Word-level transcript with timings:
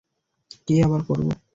কী 0.67 0.75
আবার 0.85 1.01
করব! 1.07 1.27